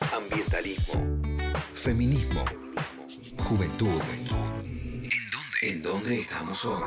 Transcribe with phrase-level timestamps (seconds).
[0.00, 0.94] Ambientalismo.
[1.74, 2.44] Feminismo.
[3.44, 4.00] Juventud.
[5.62, 6.82] ¿En dónde estamos hoy?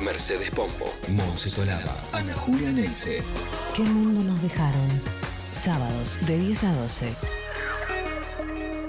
[0.00, 3.22] Mercedes Pombo, Monse Tolaba, Ana Julia Neise.
[3.74, 4.88] ¿Qué mundo nos dejaron?
[5.52, 7.14] Sábados de 10 a 12.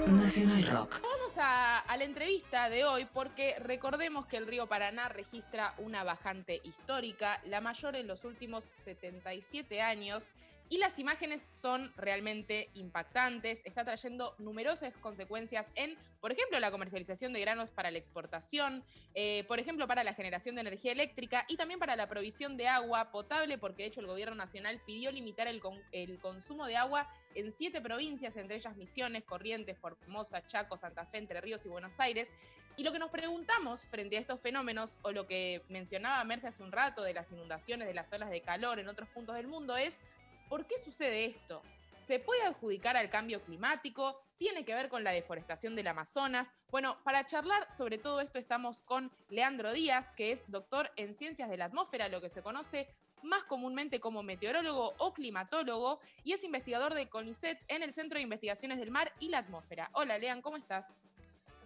[0.08, 1.00] Nacional Rock.
[1.02, 6.04] Vamos a, a la entrevista de hoy porque recordemos que el río Paraná registra una
[6.04, 10.30] bajante histórica, la mayor en los últimos 77 años,
[10.70, 13.64] y las imágenes son realmente impactantes.
[13.64, 18.84] Está trayendo numerosas consecuencias en, por ejemplo, la comercialización de granos para la exportación,
[19.14, 22.68] eh, por ejemplo, para la generación de energía eléctrica y también para la provisión de
[22.68, 27.08] agua potable, porque de hecho el gobierno nacional pidió limitar el, el consumo de agua
[27.34, 31.98] en siete provincias, entre ellas Misiones, Corrientes, Formosa, Chaco, Santa Fe, Entre Ríos y Buenos
[31.98, 32.30] Aires.
[32.76, 36.62] Y lo que nos preguntamos frente a estos fenómenos, o lo que mencionaba Merce hace
[36.62, 39.76] un rato de las inundaciones, de las olas de calor en otros puntos del mundo,
[39.76, 40.00] es
[40.48, 41.62] ¿por qué sucede esto?
[42.00, 44.20] ¿Se puede adjudicar al cambio climático?
[44.38, 46.50] ¿Tiene que ver con la deforestación del Amazonas?
[46.70, 51.50] Bueno, para charlar sobre todo esto estamos con Leandro Díaz, que es doctor en ciencias
[51.50, 52.88] de la atmósfera, lo que se conoce
[53.22, 58.22] más comúnmente como meteorólogo o climatólogo, y es investigador de CONICET en el Centro de
[58.22, 59.90] Investigaciones del Mar y la Atmósfera.
[59.92, 60.94] Hola, Lean, ¿cómo estás?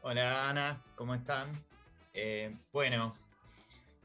[0.01, 1.53] Hola Ana, ¿cómo están?
[2.15, 3.15] Eh, bueno,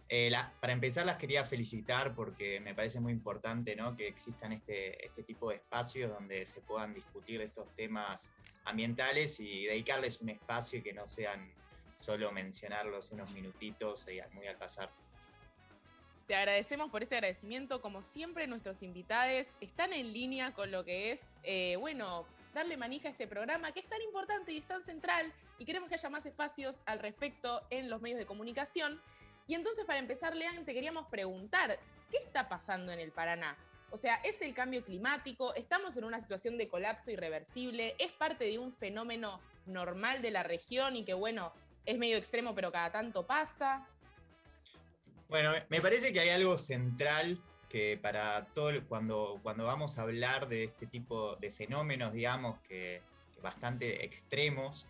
[0.09, 5.23] eh, para empezar las quería felicitar porque me parece muy importante que existan este, este
[5.23, 8.31] tipo de espacios donde se puedan discutir estos temas
[8.65, 11.51] ambientales y dedicarles un espacio y que no sean
[11.97, 14.89] solo mencionarlos unos minutitos y muy al pasar.
[16.27, 17.81] Te agradecemos por ese agradecimiento.
[17.81, 23.07] Como siempre, nuestros invitados están en línea con lo que es, eh, bueno, darle manija
[23.07, 26.09] a este programa que es tan importante y es tan central y queremos que haya
[26.09, 29.01] más espacios al respecto en los medios de comunicación.
[29.47, 31.79] Y entonces, para empezar, Lean, te queríamos preguntar,
[32.11, 33.57] ¿qué está pasando en el Paraná?
[33.89, 35.55] O sea, ¿es el cambio climático?
[35.55, 37.95] ¿Estamos en una situación de colapso irreversible?
[37.97, 41.53] ¿Es parte de un fenómeno normal de la región y que, bueno,
[41.85, 43.87] es medio extremo, pero cada tanto pasa?
[45.29, 50.49] Bueno, me parece que hay algo central que para todo, cuando, cuando vamos a hablar
[50.49, 53.01] de este tipo de fenómenos, digamos, que
[53.41, 54.85] bastante extremos,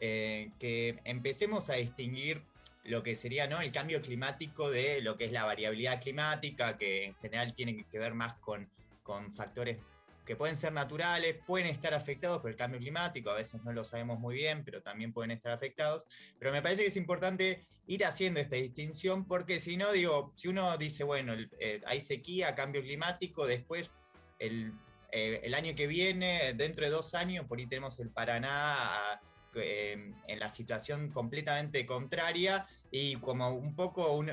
[0.00, 2.44] eh, que empecemos a distinguir
[2.88, 3.60] lo que sería ¿no?
[3.60, 7.98] el cambio climático de lo que es la variabilidad climática, que en general tiene que
[7.98, 8.68] ver más con,
[9.02, 9.78] con factores
[10.24, 13.82] que pueden ser naturales, pueden estar afectados por el cambio climático, a veces no lo
[13.82, 16.06] sabemos muy bien, pero también pueden estar afectados.
[16.38, 20.48] Pero me parece que es importante ir haciendo esta distinción porque si no, digo, si
[20.48, 23.90] uno dice, bueno, eh, hay sequía, cambio climático, después
[24.38, 24.74] el,
[25.12, 29.18] eh, el año que viene, dentro de dos años, por ahí tenemos el Paraná
[29.60, 34.24] en la situación completamente contraria y como un poco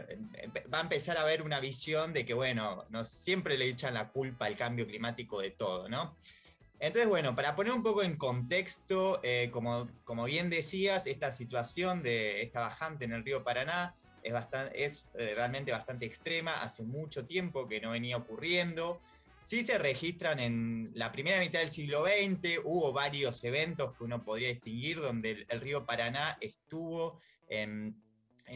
[0.73, 4.09] va a empezar a haber una visión de que, bueno, no siempre le echan la
[4.09, 6.15] culpa al cambio climático de todo, ¿no?
[6.79, 12.03] Entonces, bueno, para poner un poco en contexto, eh, como, como bien decías, esta situación
[12.03, 16.83] de esta bajante en el río Paraná es, bastante, es eh, realmente bastante extrema, hace
[16.83, 19.01] mucho tiempo que no venía ocurriendo.
[19.39, 24.23] Sí se registran en la primera mitad del siglo XX, hubo varios eventos que uno
[24.23, 27.95] podría distinguir donde el, río Paraná estuvo en,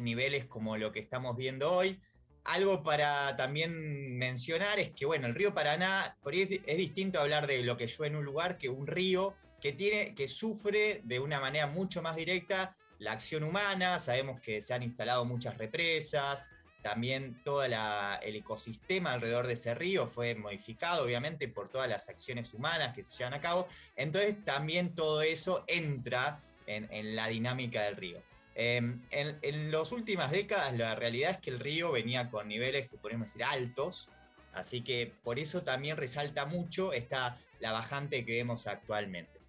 [0.01, 1.99] niveles como lo que estamos viendo hoy.
[2.45, 7.45] Algo para también mencionar es que, bueno, el río Paraná, por es, es distinto hablar
[7.45, 11.19] de lo que llueve en un lugar que un río que, tiene, que sufre de
[11.19, 13.99] una manera mucho más directa la acción humana.
[13.99, 16.49] Sabemos que se han instalado muchas represas,
[16.81, 22.53] también todo el ecosistema alrededor de ese río fue modificado, obviamente, por todas las acciones
[22.53, 23.67] humanas que se llevan a cabo.
[23.95, 28.21] Entonces, también todo eso entra en, la dinámica del río.
[28.55, 28.81] Eh,
[29.11, 33.27] en, las últimas décadas, la realidad es que el río venía con niveles que podemos
[33.27, 34.09] decir altos,
[34.53, 39.39] así que por eso también resalta mucho esta, la bajante que vemos actualmente.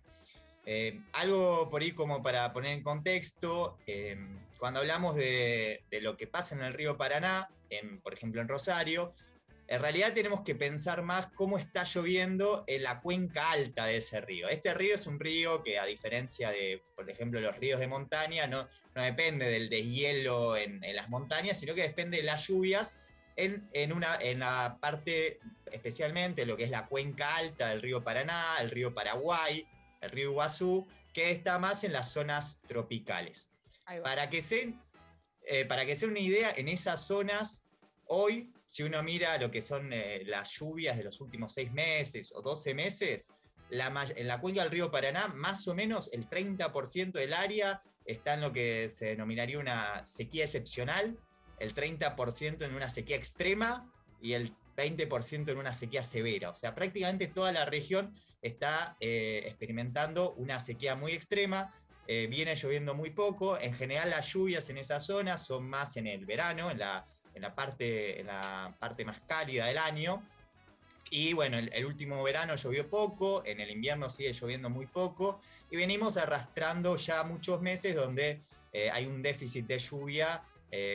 [0.66, 4.16] Eh, algo por ahí como para poner en contexto, eh,
[4.60, 7.48] cuando hablamos de, lo que pasa en el río Paraná,
[8.02, 9.14] por ejemplo en Rosario,
[9.66, 14.20] en realidad tenemos que pensar más cómo está lloviendo en la cuenca alta de ese
[14.20, 14.48] río.
[14.48, 18.46] Este río es un río que a diferencia de, por ejemplo, los ríos de montaña,
[18.48, 22.96] no, depende del deshielo en, las montañas, sino que depende de las lluvias
[23.36, 25.38] en la parte,
[25.72, 29.66] especialmente lo que es la cuenca alta del río Paraná, el río Paraguay,
[30.02, 33.50] el río Iguazú, que está más en las zonas tropicales.
[34.02, 34.74] Para que, se,
[35.42, 37.66] eh, para que se una idea, en esas zonas,
[38.06, 42.32] hoy, si uno mira lo que son eh, las lluvias de los últimos seis meses
[42.34, 43.28] o 12 meses,
[43.68, 48.34] la, en la cuenca del río Paraná, más o menos el 30% del área está
[48.34, 51.18] en lo que se denominaría una sequía excepcional,
[51.58, 56.50] el 30% en una sequía extrema y el 20% en una sequía severa.
[56.50, 61.74] O sea, prácticamente toda la región está eh, experimentando una sequía muy extrema,
[62.12, 66.08] eh, viene lloviendo muy poco, en general las lluvias en esa zona son más en
[66.08, 70.20] el verano, en la, en la, parte, en la parte más cálida del año,
[71.08, 75.40] y bueno, el, último verano llovió poco, en el invierno sigue lloviendo muy poco,
[75.70, 78.42] y venimos arrastrando ya muchos meses donde
[78.72, 80.42] eh, hay un déficit de lluvia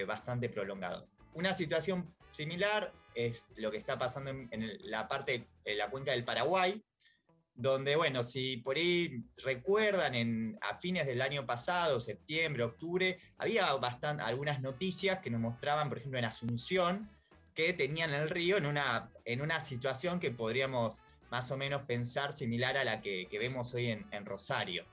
[0.06, 1.08] bastante prolongado.
[1.34, 6.26] Una situación similar es lo que está pasando en, la parte, en la cuenca del
[6.26, 6.84] Paraguay,
[7.56, 13.74] donde, bueno, si por ahí recuerdan, en, a fines del año pasado, septiembre, octubre, había
[13.76, 17.10] bastante, algunas noticias que nos mostraban, por ejemplo, en Asunción,
[17.54, 22.34] que tenían el río en una, en una situación que podríamos más o menos pensar
[22.34, 24.86] similar a la que, vemos hoy en, Rosario.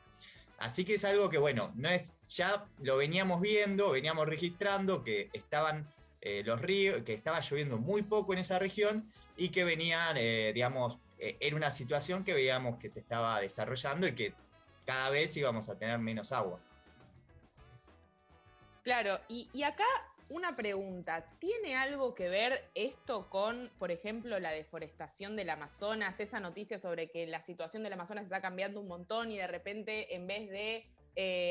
[0.59, 5.29] Así que es algo que, bueno, no es, ya lo veníamos viendo, veníamos registrando que
[5.33, 5.89] estaban
[6.21, 10.53] eh, los ríos, que estaba lloviendo muy poco en esa región y que venían, eh,
[10.55, 14.35] digamos, eh, era una situación que veíamos que se estaba desarrollando y que
[14.85, 16.59] cada vez íbamos a tener menos agua.
[18.83, 19.85] Claro, y, y acá
[20.31, 26.41] una pregunta, ¿tiene algo que ver esto con, por ejemplo, la deforestación del Amazonas, esa
[26.41, 30.27] noticia sobre que la situación del Amazonas está cambiando un montón y de repente en
[30.27, 30.87] vez de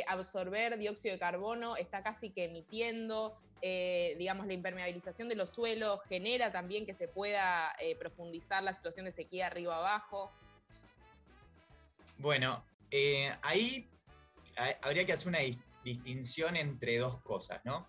[0.07, 3.37] absorber dióxido de carbono está casi que emitiendo?
[3.63, 8.73] Eh, digamos, la impermeabilización de los suelos genera también que se pueda eh, profundizar la
[8.73, 10.31] situación de sequía arriba abajo.
[12.17, 13.87] Bueno, eh, ahí
[14.81, 15.39] habría que hacer una
[15.83, 17.87] distinción entre dos cosas, ¿no?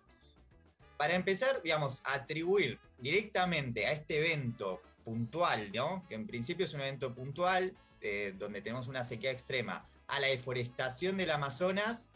[0.99, 6.07] Para empezar, digamos, atribuir directamente a este evento puntual, ¿no?
[6.07, 7.75] Que en principio es un evento puntual,
[8.35, 9.83] donde tenemos una sequía extrema,
[10.13, 12.09] a la deforestación del Amazonas,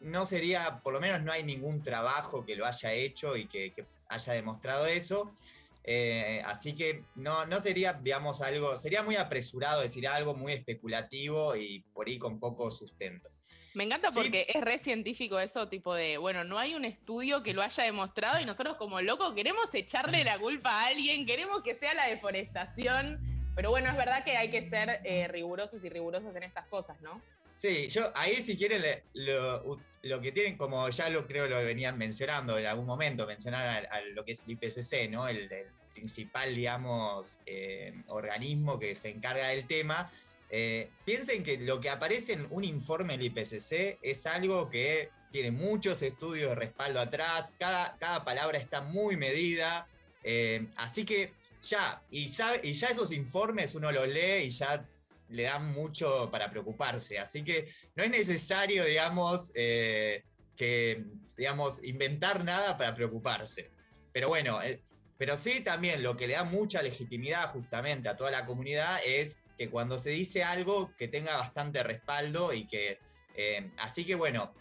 [0.00, 3.74] no sería, por lo menos no hay ningún trabajo que lo haya hecho y que,
[4.08, 5.34] haya demostrado eso.
[5.82, 11.56] Eh, así que no, no sería, digamos, algo, sería muy apresurado decir algo muy especulativo
[11.56, 13.28] y por ahí con poco sustento.
[13.74, 17.52] Me encanta porque es re científico eso, tipo de, bueno, no hay un estudio que
[17.52, 21.76] lo haya demostrado y nosotros como locos queremos echarle la culpa a alguien, queremos que
[21.76, 23.20] sea la deforestación,
[23.56, 27.00] pero bueno, es verdad que hay que ser eh, rigurosos y rigurosos en estas cosas,
[27.00, 27.20] ¿no?
[27.56, 28.82] Sí, yo ahí si quieren
[29.14, 34.00] lo, que tienen, como ya lo creo lo venían mencionando en algún momento, mencionar a,
[34.02, 35.26] lo que es el IPCC, ¿no?
[35.26, 35.50] El,
[35.94, 40.12] principal, digamos, eh, organismo que se encarga del tema.
[40.50, 45.50] Eh, piensen que lo que aparece en un informe del IPCC es algo que tiene
[45.50, 49.88] muchos estudios de respaldo atrás, cada, cada palabra está muy medida,
[50.22, 51.32] eh, así que
[51.62, 54.86] ya, y, sabe, y ya esos informes uno los lee y ya
[55.28, 57.18] le dan mucho para preocuparse.
[57.18, 60.24] Así que no es necesario, digamos, eh,
[60.56, 61.04] que,
[61.36, 63.70] digamos, inventar nada para preocuparse.
[64.12, 64.82] Pero bueno, eh,
[65.18, 69.38] pero sí también lo que le da mucha legitimidad justamente a toda la comunidad es
[69.58, 72.98] que cuando se dice algo que tenga bastante respaldo y que...
[73.38, 74.54] Eh, así que bueno,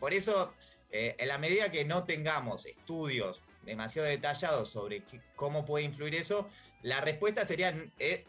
[0.00, 0.52] por eso,
[0.90, 5.02] en la medida que no tengamos estudios demasiado detallados sobre
[5.34, 6.48] cómo puede influir eso,
[6.82, 8.24] la respuesta sería eh,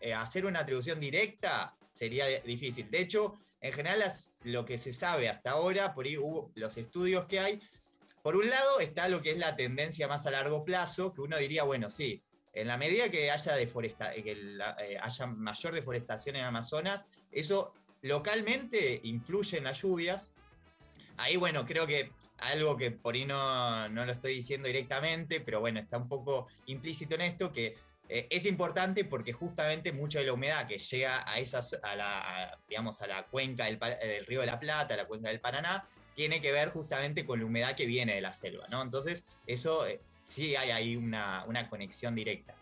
[0.00, 2.90] eh, hacer una atribución directa sería difícil.
[2.90, 4.02] De hecho, en general
[4.44, 7.60] lo que se sabe hasta ahora, por ahí hubo los estudios que hay,
[8.22, 11.36] por un lado está lo que es la tendencia más a largo plazo, que uno
[11.38, 16.44] diría, bueno, sí, en la medida que haya, deforesta que eh, haya mayor deforestación en
[16.44, 17.72] Amazonas, eso
[18.02, 20.34] localmente influye en las lluvias.
[21.16, 22.12] Ahí, bueno, creo que
[22.50, 27.14] algo que por ahí no, lo estoy diciendo directamente, pero bueno, está un poco implícito
[27.14, 27.76] en esto, que
[28.08, 32.58] eh, es importante porque justamente mucha de la humedad que llega a, esas, a la,
[32.68, 33.78] digamos, a la cuenca del,
[34.26, 37.46] río de la Plata, a la cuenca del Paraná, tiene que ver justamente con la
[37.46, 38.82] humedad que viene de la selva, ¿no?
[38.82, 42.54] Entonces, eso eh, sí hay ahí una, conexión directa.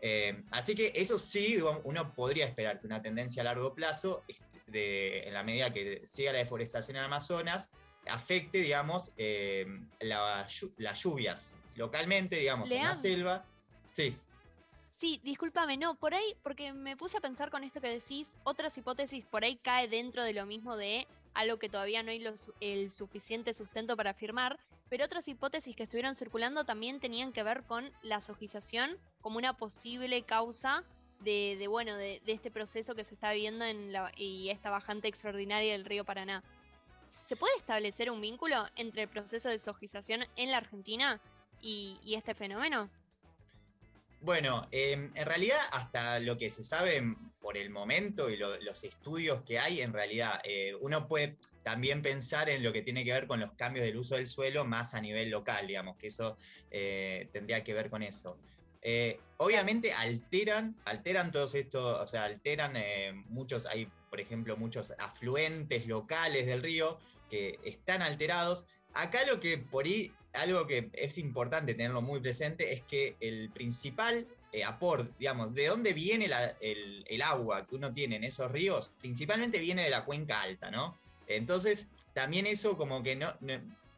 [0.00, 5.26] Eh, así que eso sí, uno podría esperar que una tendencia a largo plazo, este,
[5.26, 7.70] en la medida que siga la deforestación en Amazonas,
[8.08, 9.66] afecte, digamos, eh,
[10.00, 13.44] las lluvias localmente, digamos, en la selva.
[13.92, 14.16] Sí.
[14.98, 18.76] Sí, discúlpame, no, por ahí, porque me puse a pensar con esto que decís, otras
[18.78, 22.24] hipótesis por ahí cae dentro de lo mismo de algo que todavía no hay
[22.60, 24.58] el suficiente sustento para afirmar,
[24.88, 29.54] pero otras hipótesis que estuvieron circulando también tenían que ver con la sojización como una
[29.54, 30.82] posible causa
[31.20, 35.72] de, bueno, de, este proceso que se está viviendo en la, y esta bajante extraordinaria
[35.72, 36.42] del río Paraná.
[37.26, 41.20] ¿Se puede establecer un vínculo entre el proceso de sojización en la Argentina
[41.60, 42.88] y, este fenómeno?
[44.20, 47.02] Bueno, em, en realidad hasta lo que se sabe
[47.40, 52.48] por el momento y los estudios que hay, en realidad eh, uno puede también pensar
[52.48, 55.00] en lo que tiene que ver con los cambios del uso del suelo más a
[55.00, 56.38] nivel local, digamos, que eso
[56.70, 58.38] eh, tendría que ver con eso.
[58.88, 64.92] Eh, obviamente alteran, alteran todos estos, o sea, alteran eh, muchos, hay por ejemplo muchos
[65.00, 66.96] afluentes locales del río
[67.28, 68.64] que están alterados.
[68.94, 73.50] Acá lo que por ahí, algo que es importante tenerlo muy presente es que el
[73.50, 78.92] principal eh, aporte, digamos, de dónde viene el, agua que uno tiene en esos ríos,
[79.00, 80.96] principalmente viene de la cuenca alta, ¿no?
[81.26, 83.36] Entonces, también eso como que no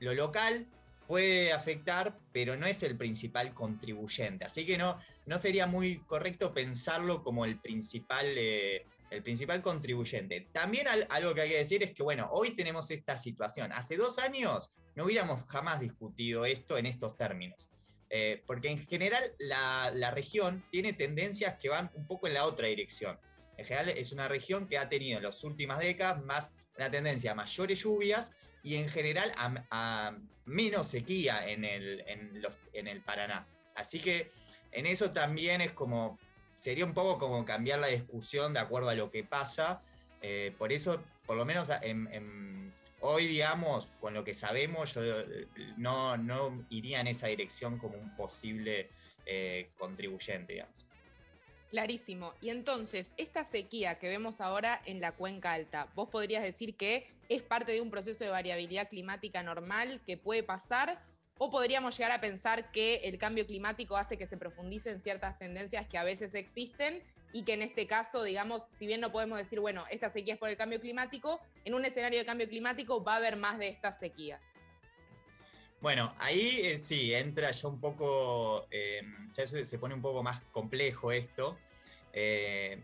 [0.01, 0.67] lo local
[1.09, 4.45] puede afectar, pero no es el principal contribuyente.
[4.45, 10.47] Así que no, no sería muy correcto pensarlo como el principal, eh, el principal contribuyente.
[10.53, 13.73] También algo que hay que decir es que, bueno, hoy tenemos esta situación.
[13.73, 17.71] Hace dos años no hubiéramos jamás discutido esto en estos términos.
[18.11, 22.45] Eh, porque en general la, la región tiene tendencias que van un poco en la
[22.45, 23.19] otra dirección.
[23.57, 27.33] En general es una región que ha tenido en las últimas décadas más una tendencia
[27.33, 28.33] a mayores lluvias
[28.69, 33.47] y en general a, menos sequía en el, en, los, en el Paraná.
[33.75, 34.31] Así que
[34.73, 36.19] en eso también es como,
[36.55, 39.81] sería un poco como cambiar la discusión de acuerdo a lo que pasa.
[40.21, 41.71] Eh, por eso, por lo menos
[43.01, 45.03] hoy, digamos, con lo que sabemos, yo
[45.79, 48.91] no, no iría en esa dirección como un posible
[49.25, 50.88] eh, contribuyente, digamos.
[51.71, 52.33] Clarísimo.
[52.41, 57.07] Y entonces, esta sequía que vemos ahora en la cuenca alta, vos podrías decir que
[57.29, 60.99] es parte de un proceso de variabilidad climática normal que puede pasar,
[61.39, 65.87] o podríamos llegar a pensar que el cambio climático hace que se profundicen ciertas tendencias
[65.87, 69.61] que a veces existen y que en este caso, digamos, si bien no podemos decir,
[69.61, 73.15] bueno, esta sequía es por el cambio climático, en un escenario de cambio climático va
[73.15, 74.41] a haber más de estas sequías.
[75.81, 80.43] Bueno, ahí eh, sí, entra ya un poco, eh, ya se pone un poco más
[80.51, 81.57] complejo esto.
[82.13, 82.83] Eh,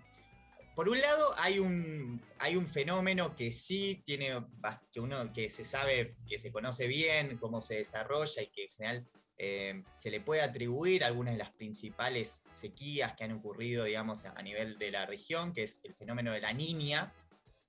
[0.77, 4.45] por un lado, hay un, hay un fenómeno que sí tiene,
[4.93, 8.71] que uno que se sabe, que se conoce bien cómo se desarrolla y que en
[8.71, 14.43] general se le puede atribuir algunas de las principales sequías que han ocurrido, digamos, a
[14.43, 17.13] nivel de la región, que es el fenómeno de la niña.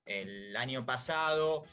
[0.04, 1.64] El año pasado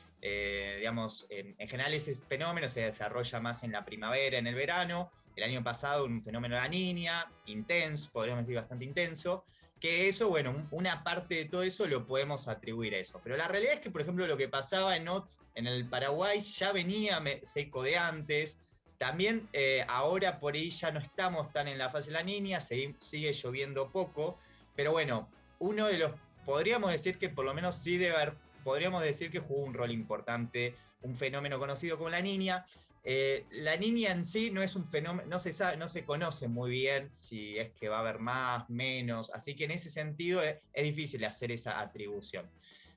[1.30, 5.12] en, general ese fenómeno se desarrolla más en la primavera, en el verano.
[5.36, 9.46] El año pasado un fenómeno de la niña, intenso, podríamos decir bastante intenso,
[9.80, 13.20] que eso, bueno, una parte de todo eso lo podemos atribuir a eso.
[13.24, 15.08] Pero la realidad es que, por ejemplo, lo que pasaba en,
[15.56, 18.60] el Paraguay ya venía seco de antes.
[18.98, 22.62] También eh, ahora por ahí ya no estamos tan en la fase de la niña,
[22.62, 24.38] sigue lloviendo poco.
[24.76, 26.12] Pero bueno, uno de los,
[26.46, 29.92] podríamos decir que por lo menos sí debe haber podríamos decir que jugó un rol
[29.92, 32.66] importante, un fenómeno conocido como la niña.
[33.06, 36.48] Eh, la niña en sí no es un fenómeno, no se sabe, no se conoce
[36.48, 40.42] muy bien si es que va a haber más, menos, así que en ese sentido
[40.42, 42.50] es, difícil hacer esa atribución.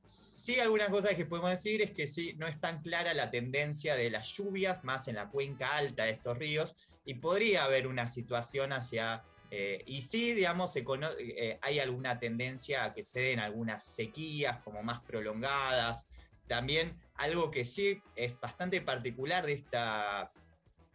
[0.07, 3.97] Sí, algunas cosas que podemos decir es que sí, no es tan clara la tendencia
[3.97, 8.07] de las lluvias, más en la cuenca alta de estos ríos, y podría haber una
[8.07, 13.85] situación hacia eh, y sí, digamos, eh, hay alguna tendencia a que se den algunas
[13.85, 16.09] sequías como más prolongadas.
[16.47, 20.33] También algo que sí es bastante particular de esta,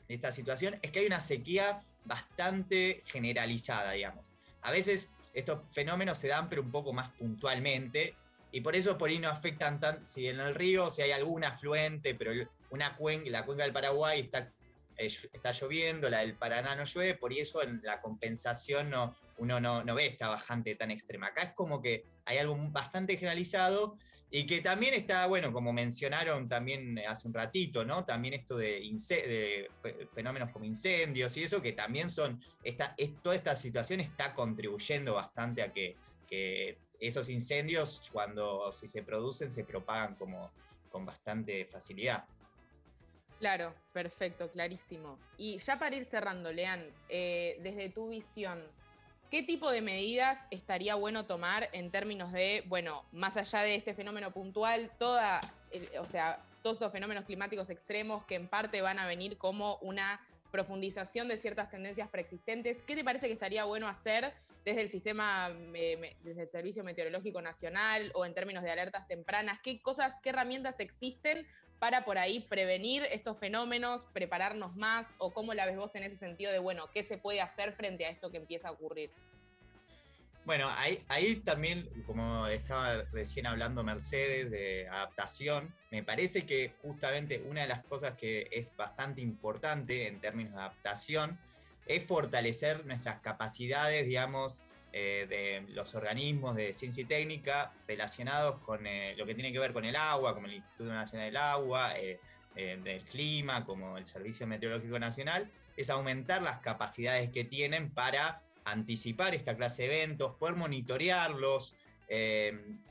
[0.08, 4.27] de esta situación es que hay una sequía bastante generalizada, digamos.
[4.62, 8.15] A veces estos fenómenos se dan pero un poco más puntualmente
[8.51, 11.43] y por eso por ahí no afectan tanto, si en el río, si hay algún
[11.43, 12.31] afluente, pero
[12.70, 14.46] una cuenca, la cuenca del Paraguay está eh,
[15.05, 19.84] está lloviendo, la del Paraná no llueve, por eso en la compensación no, uno no,
[19.84, 21.27] no ve esta bajante tan extrema.
[21.27, 23.98] Acá es como que hay algo bastante generalizado
[24.34, 28.05] y que también está, bueno, como mencionaron también hace un ratito, ¿no?
[28.05, 29.70] También esto de,
[30.13, 35.62] fenómenos como incendios y eso, que también son, esta, toda esta situación está contribuyendo bastante
[35.62, 40.51] a que, que, esos incendios, cuando si se producen, se propagan como
[40.89, 42.25] con bastante facilidad.
[43.41, 45.17] Claro, perfecto, clarísimo.
[45.36, 48.63] Y ya para ir cerrando, Lean, eh, desde tu visión,
[49.31, 53.95] ¿qué tipo de medidas estaría bueno tomar en términos de, bueno, más allá de este
[53.95, 55.41] fenómeno puntual, toda,
[56.00, 60.21] o sea, todos estos fenómenos climáticos extremos que en parte van a venir como una
[60.51, 62.83] profundización de ciertas tendencias preexistentes.
[62.83, 68.12] ¿Qué te parece que estaría bueno hacer desde el sistema, desde el Servicio Meteorológico Nacional
[68.13, 69.60] o en términos de alertas tempranas?
[69.63, 71.48] ¿Qué cosas, qué herramientas existen
[71.81, 75.15] para por ahí prevenir estos fenómenos, prepararnos más?
[75.17, 78.05] ¿O cómo la ves vos en ese sentido de, bueno, qué se puede hacer frente
[78.05, 79.09] a esto que empieza a ocurrir?
[80.45, 87.43] Bueno, ahí, ahí también, como estaba recién hablando Mercedes de adaptación, me parece que justamente
[87.50, 91.39] una de las cosas que es bastante importante en términos de adaptación
[91.88, 94.61] es fortalecer nuestras capacidades, digamos,
[94.93, 99.60] eh, de los organismos de ciencia y técnica relacionados con eh, lo que tiene que
[99.60, 102.19] ver con el agua, como el Instituto Nacional del Agua, eh,
[102.55, 109.33] del Clima, como el Servicio Meteorológico Nacional, es aumentar las capacidades que tienen para anticipar
[109.33, 111.77] esta clase de eventos, poder monitorearlos.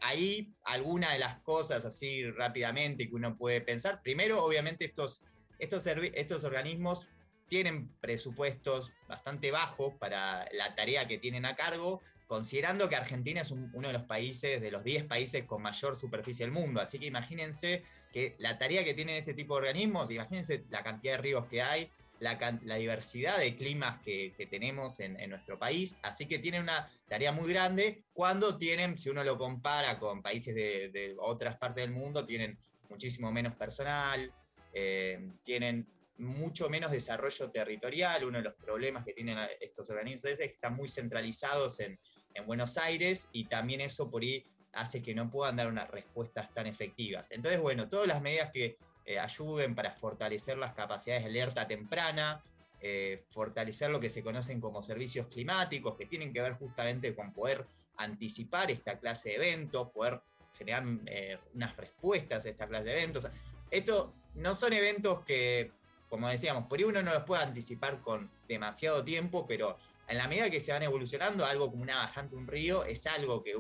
[0.01, 4.01] Ahí alguna de las cosas así rápidamente que uno puede pensar.
[4.01, 5.25] Primero, obviamente, estos,
[5.59, 7.11] estos, estos organismos
[7.51, 13.51] tienen presupuestos bastante bajos para la tarea que tienen a cargo, considerando que Argentina es
[13.51, 16.81] uno de los países, de los 10 países con mayor superficie del mundo.
[16.81, 21.15] Así que imagínense que la tarea que tienen este tipo de organismos, imagínense la cantidad
[21.15, 21.91] de ríos que hay,
[22.21, 27.49] la, diversidad de climas que, tenemos en, nuestro país, así que tienen una tarea muy
[27.51, 32.57] grande cuando tienen, si uno lo compara con países de, otras partes del mundo, tienen
[32.89, 34.33] muchísimo menos personal,
[34.73, 35.89] eh, tienen
[36.21, 40.75] mucho menos desarrollo territorial, uno de los problemas que tienen estos organismos es que están
[40.75, 41.99] muy centralizados en,
[42.35, 46.53] en Buenos Aires y también eso por ahí hace que no puedan dar unas respuestas
[46.55, 47.31] tan efectivas.
[47.33, 52.43] Entonces, bueno, todas las medidas que eh, ayuden para fortalecer las capacidades de alerta temprana,
[52.81, 57.33] eh, fortalecer lo que se conocen como servicios climáticos, que tienen que ver justamente con
[57.33, 60.21] poder anticipar esta clase de eventos, poder
[60.57, 63.29] generar eh, unas respuestas a esta clase de eventos.
[63.71, 65.73] Esto no son eventos que,
[66.11, 70.27] como decíamos, por ahí uno no los puede anticipar con demasiado tiempo, pero en la
[70.27, 73.57] medida que se van evolucionando, algo como una bajante, un río, es algo que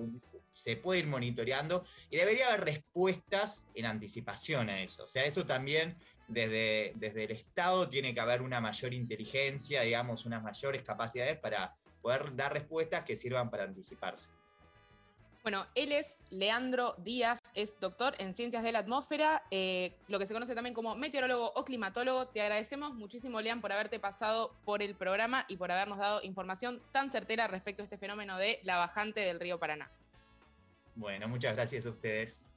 [0.52, 5.04] se puede ir monitoreando y debería haber respuestas en anticipación a eso.
[5.04, 10.26] O sea, eso también desde, desde el Estado tiene que haber una mayor inteligencia, digamos,
[10.26, 14.30] unas mayores capacidades para poder dar respuestas que sirvan para anticiparse.
[15.42, 20.26] Bueno, él es Leandro Díaz, es doctor en ciencias de la atmósfera, eh, lo que
[20.26, 22.26] se conoce también como meteorólogo o climatólogo.
[22.26, 26.82] Te agradecemos muchísimo, Lean, por haberte pasado por el programa y por habernos dado información
[26.92, 29.90] tan certera respecto a este fenómeno de la bajante del río Paraná.
[30.94, 32.54] Bueno, muchas gracias a ustedes.